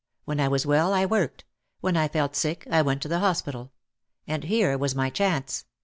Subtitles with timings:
[0.25, 1.45] When I was well I worked;
[1.79, 3.71] when I felt sick I went to the hospital.
[4.25, 5.65] And here was my chance.